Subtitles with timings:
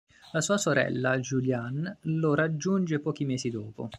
[0.31, 3.89] La sua sorella Julianne lo raggiunge pochi mesi dopo.